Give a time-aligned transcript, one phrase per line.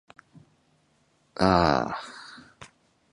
[1.35, 1.97] わー